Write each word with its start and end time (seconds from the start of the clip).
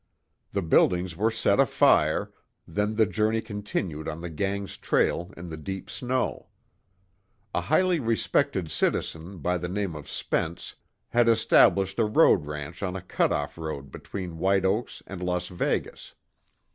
The 0.51 0.63
buildings 0.63 1.15
were 1.15 1.29
set 1.29 1.59
afire, 1.59 2.31
then 2.67 2.95
the 2.95 3.05
journey 3.05 3.39
continued 3.39 4.07
on 4.07 4.19
the 4.21 4.31
gang's 4.31 4.75
trail, 4.75 5.31
in 5.37 5.49
the 5.49 5.57
deep 5.57 5.91
snow. 5.91 6.47
A 7.53 7.61
highly 7.61 7.99
respected 7.99 8.71
citizen, 8.71 9.37
by 9.37 9.59
the 9.59 9.69
name 9.69 9.93
of 9.95 10.09
Spence, 10.09 10.73
had 11.09 11.29
established 11.29 11.99
a 11.99 12.05
road 12.05 12.47
ranch 12.47 12.81
on 12.81 12.95
a 12.95 13.01
cut 13.03 13.31
off 13.31 13.59
road 13.59 13.91
between 13.91 14.39
White 14.39 14.65
Oaks 14.65 15.03
and 15.05 15.21
Las 15.21 15.49
Vegas. 15.49 16.15